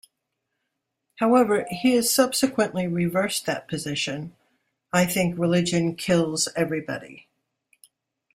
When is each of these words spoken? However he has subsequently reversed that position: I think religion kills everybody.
However 1.17 1.67
he 1.69 1.91
has 1.91 2.09
subsequently 2.09 2.87
reversed 2.87 3.45
that 3.45 3.67
position: 3.67 4.35
I 4.91 5.05
think 5.05 5.37
religion 5.37 5.93
kills 5.95 6.49
everybody. 6.55 7.27